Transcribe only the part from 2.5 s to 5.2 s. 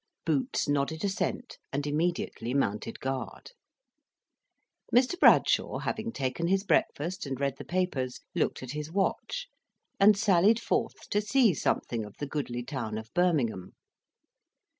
mounted guard. Mr.